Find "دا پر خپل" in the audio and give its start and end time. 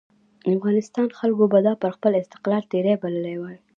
1.65-2.11